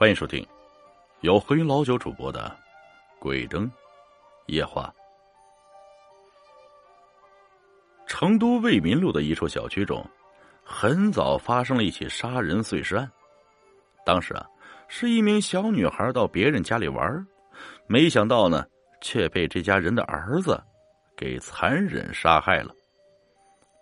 [0.00, 0.42] 欢迎收听
[1.20, 2.56] 由黑云老九主播的
[3.22, 3.70] 《鬼灯
[4.46, 4.90] 夜话》。
[8.06, 10.02] 成都为民路的一处小区中，
[10.64, 13.06] 很早发生了一起杀人碎尸案。
[14.02, 14.46] 当时啊，
[14.88, 17.26] 是一名小女孩到别人家里玩，
[17.86, 18.64] 没想到呢，
[19.02, 20.58] 却被这家人的儿子
[21.14, 22.74] 给残忍杀害了。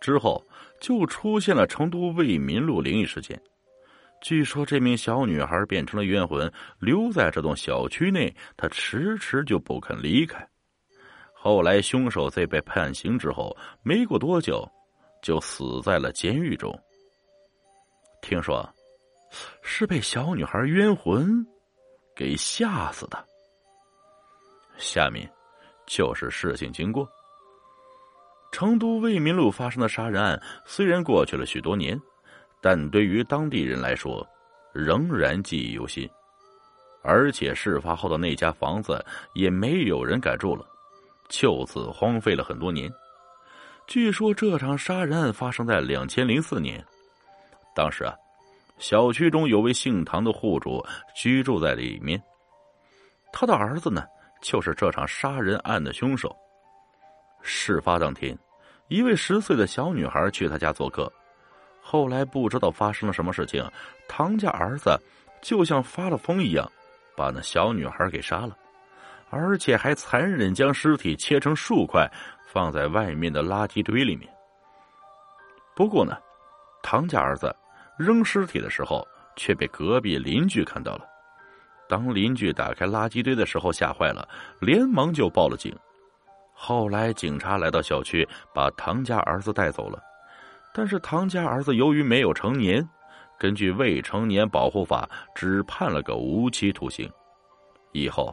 [0.00, 0.44] 之后
[0.80, 3.40] 就出现了成都为民路灵异事件。
[4.20, 10.46] 据说这名小女孩变成了冤魂，留在这栋小区内，她迟迟就不肯离开。
[11.32, 14.68] 后来凶手在被判刑之后，没过多久，
[15.22, 16.76] 就死在了监狱中。
[18.20, 18.68] 听说
[19.62, 21.46] 是被小女孩冤魂
[22.16, 23.24] 给吓死的。
[24.78, 25.30] 下面
[25.86, 27.08] 就是事情经过。
[28.50, 31.96] 成都为民路发生的杀人案，虽然过去了许多年。
[32.60, 34.26] 但对于当地人来说，
[34.72, 36.08] 仍然记忆犹新，
[37.02, 40.66] 而且事发后的那家房子也没有人敢住了，
[41.28, 42.90] 就此荒废了很多年。
[43.86, 46.84] 据说这场杀人案发生在两千零四年，
[47.74, 48.14] 当时啊，
[48.78, 50.84] 小区中有位姓唐的户主
[51.16, 52.22] 居住在里面，
[53.32, 54.04] 他的儿子呢
[54.42, 56.36] 就是这场杀人案的凶手。
[57.40, 58.36] 事发当天，
[58.88, 61.10] 一位十岁的小女孩去他家做客。
[61.90, 63.66] 后来不知道发生了什么事情，
[64.06, 64.94] 唐家儿子
[65.40, 66.70] 就像发了疯一样，
[67.16, 68.54] 把那小女孩给杀了，
[69.30, 72.06] 而且还残忍将尸体切成数块，
[72.46, 74.30] 放在外面的垃圾堆里面。
[75.74, 76.14] 不过呢，
[76.82, 77.56] 唐家儿子
[77.96, 79.02] 扔尸体的时候
[79.34, 81.06] 却被隔壁邻居看到了。
[81.88, 84.28] 当邻居打开垃圾堆的时候，吓坏了，
[84.60, 85.74] 连忙就报了警。
[86.52, 89.98] 后来警察来到小区，把唐家儿子带走了。
[90.78, 92.88] 但是唐家儿子由于没有成年，
[93.36, 97.10] 根据未成年保护法，只判了个无期徒刑，
[97.90, 98.32] 以后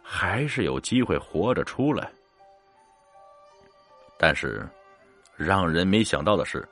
[0.00, 2.08] 还是有机会活着出来。
[4.16, 4.64] 但是，
[5.36, 6.64] 让人没想到的是，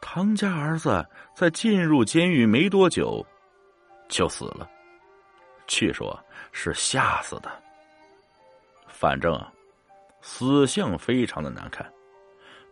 [0.00, 3.22] 唐家儿子在进入监狱没多久
[4.08, 4.66] 就死了，
[5.66, 6.18] 据说
[6.50, 7.50] 是吓死的。
[8.86, 9.52] 反正啊
[10.22, 11.86] 死相非常的难看，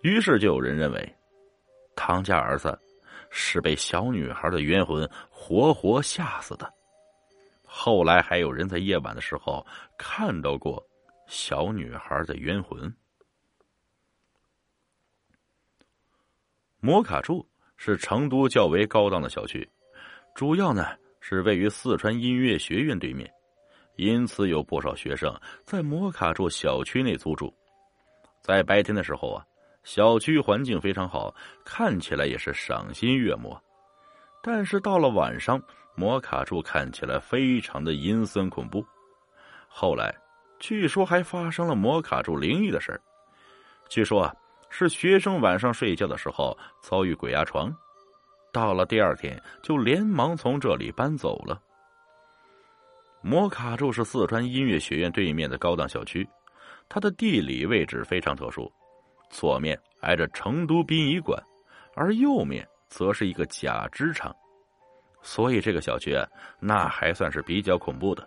[0.00, 1.14] 于是就有人认为。
[2.08, 2.76] 唐家儿子
[3.28, 6.72] 是被小女孩的冤魂活活吓死的。
[7.62, 9.62] 后来还有人在夜晚的时候
[9.98, 10.82] 看到过
[11.26, 12.90] 小女孩的冤魂。
[16.80, 19.68] 摩卡住是成都较为高档的小区，
[20.34, 20.86] 主要呢
[21.20, 23.30] 是位于四川音乐学院对面，
[23.96, 27.54] 因此有不少学生在摩卡住小区内租住。
[28.40, 29.44] 在白天的时候啊。
[29.88, 31.34] 小区环境非常好，
[31.64, 33.56] 看起来也是赏心悦目。
[34.42, 35.58] 但是到了晚上，
[35.94, 38.84] 摩卡住看起来非常的阴森恐怖。
[39.66, 40.14] 后来，
[40.58, 43.00] 据说还发生了摩卡住灵异的事。
[43.88, 44.34] 据说啊，
[44.68, 47.74] 是学生晚上睡觉的时候遭遇鬼压床，
[48.52, 51.58] 到了第二天就连忙从这里搬走了。
[53.22, 56.28] 摩卡住是四川音乐学院对面的高档小区，
[56.90, 58.70] 它的地理位置非常特殊。
[59.30, 61.42] 左面挨着成都殡仪馆，
[61.94, 64.34] 而右面则是一个假肢厂，
[65.22, 66.26] 所以这个小区啊
[66.58, 68.26] 那还算是比较恐怖的。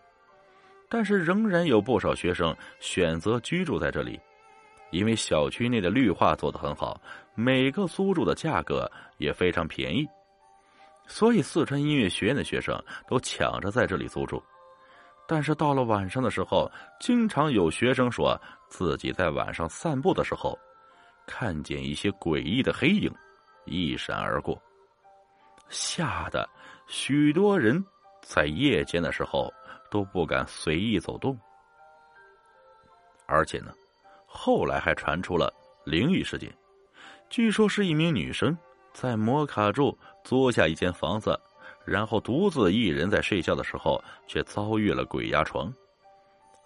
[0.90, 4.20] 但是仍然有不少学生选择居住在这里，
[4.92, 7.02] 因为小区内的绿化做得很好，
[7.34, 10.06] 每个租住的价格也非常便宜，
[11.08, 14.44] 所以四川音乐学院的学生都抢着在这里租住。
[15.28, 16.70] 但是到了晚上的时候，
[17.00, 18.38] 经常有学生说
[18.68, 20.60] 自己在晚上散步的时候。
[21.26, 23.14] 看见一些诡异的黑影
[23.66, 24.62] 一闪而过，
[25.70, 26.48] 吓得
[26.88, 27.84] 许多人
[28.22, 29.52] 在夜间的时候
[29.90, 31.38] 都不敢随意走动。
[33.26, 33.74] 而且呢，
[34.26, 35.54] 后来还传出了
[35.86, 36.54] 灵异事件，
[37.30, 38.58] 据说是一名女生
[38.92, 41.40] 在摩卡住租下一间房子，
[41.86, 45.74] 然后独自一人在睡觉的时候，却遭遇了鬼压床。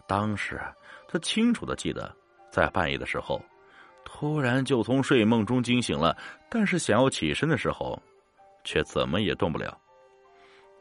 [0.08, 0.60] 当时
[1.08, 2.16] 她清楚的记得，
[2.50, 3.40] 在半夜的时候。
[4.18, 6.16] 突然就从睡梦中惊醒了，
[6.50, 8.02] 但是想要起身的时候，
[8.64, 9.78] 却怎么也动不了，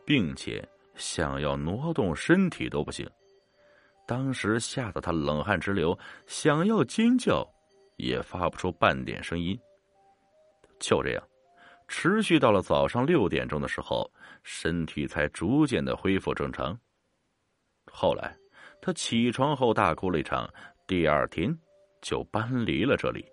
[0.07, 0.65] 并且
[0.95, 3.05] 想要挪动身体都不行。
[4.07, 5.99] 当时吓得他冷汗直流，
[6.29, 7.45] 想要尖叫，
[7.97, 9.59] 也发不出半点声音。
[10.79, 11.25] 就这样，
[11.89, 14.09] 持续到了早上六点钟的时候，
[14.45, 16.79] 身体才逐渐的恢复正常。
[17.91, 18.33] 后来，
[18.81, 20.49] 他起床后大哭了一场，
[20.87, 21.53] 第二天。
[22.05, 23.25] 就搬离了这里。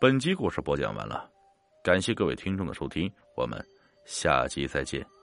[0.00, 1.28] 本集故事播讲完了，
[1.82, 3.62] 感谢各位听众的收听，我们
[4.06, 5.13] 下集再见。